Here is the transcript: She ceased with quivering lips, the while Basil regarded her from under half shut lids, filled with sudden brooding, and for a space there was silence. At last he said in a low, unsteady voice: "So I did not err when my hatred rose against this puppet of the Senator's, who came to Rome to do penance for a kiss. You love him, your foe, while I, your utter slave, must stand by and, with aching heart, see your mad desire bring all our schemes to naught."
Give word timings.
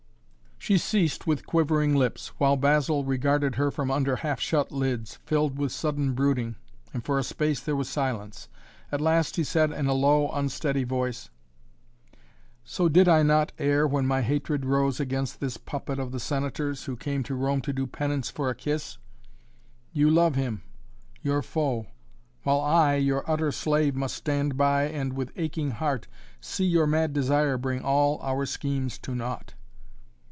She 0.63 0.77
ceased 0.77 1.25
with 1.25 1.47
quivering 1.47 1.95
lips, 1.95 2.27
the 2.27 2.33
while 2.37 2.55
Basil 2.55 3.03
regarded 3.03 3.55
her 3.55 3.71
from 3.71 3.89
under 3.89 4.17
half 4.17 4.39
shut 4.39 4.71
lids, 4.71 5.15
filled 5.25 5.57
with 5.57 5.71
sudden 5.71 6.13
brooding, 6.13 6.55
and 6.93 7.03
for 7.03 7.17
a 7.17 7.23
space 7.23 7.59
there 7.59 7.75
was 7.75 7.89
silence. 7.89 8.47
At 8.91 9.01
last 9.01 9.37
he 9.37 9.43
said 9.43 9.71
in 9.71 9.87
a 9.87 9.93
low, 9.93 10.29
unsteady 10.29 10.83
voice: 10.83 11.31
"So 12.63 12.85
I 12.85 12.89
did 12.89 13.07
not 13.25 13.53
err 13.57 13.87
when 13.87 14.05
my 14.05 14.21
hatred 14.21 14.63
rose 14.67 14.99
against 14.99 15.39
this 15.39 15.57
puppet 15.57 15.97
of 15.97 16.11
the 16.11 16.19
Senator's, 16.19 16.83
who 16.83 16.95
came 16.95 17.23
to 17.23 17.33
Rome 17.33 17.61
to 17.61 17.73
do 17.73 17.87
penance 17.87 18.29
for 18.29 18.47
a 18.47 18.53
kiss. 18.55 18.99
You 19.93 20.11
love 20.11 20.35
him, 20.35 20.61
your 21.23 21.41
foe, 21.41 21.87
while 22.43 22.59
I, 22.61 22.95
your 22.97 23.27
utter 23.29 23.51
slave, 23.51 23.95
must 23.95 24.13
stand 24.13 24.57
by 24.57 24.83
and, 24.83 25.13
with 25.13 25.31
aching 25.37 25.71
heart, 25.71 26.05
see 26.39 26.65
your 26.65 26.85
mad 26.85 27.13
desire 27.13 27.57
bring 27.57 27.81
all 27.81 28.19
our 28.21 28.45
schemes 28.45 28.99
to 28.99 29.15
naught." 29.15 29.55